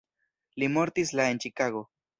Li 0.63 0.71
mortis 0.79 1.15
la 1.21 1.29
en 1.35 1.47
Ĉikago. 1.47 1.89